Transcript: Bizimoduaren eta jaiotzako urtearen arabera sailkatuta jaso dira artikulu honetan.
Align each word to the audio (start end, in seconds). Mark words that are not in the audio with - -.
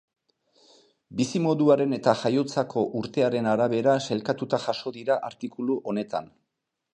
Bizimoduaren 1.19 1.93
eta 1.97 2.15
jaiotzako 2.21 2.85
urtearen 3.01 3.51
arabera 3.51 3.95
sailkatuta 4.07 4.61
jaso 4.65 4.95
dira 4.97 5.19
artikulu 5.31 5.79
honetan. 5.93 6.33